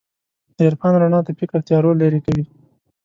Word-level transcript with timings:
د 0.55 0.57
عرفان 0.67 0.93
رڼا 1.01 1.19
د 1.23 1.29
فکر 1.39 1.59
تیارو 1.67 1.97
لېرې 2.01 2.19
کوي. 2.25 2.45